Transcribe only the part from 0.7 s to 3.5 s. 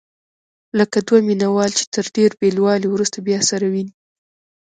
لکه دوه مینه وال چې تر ډېر بېلوالي وروسته بیا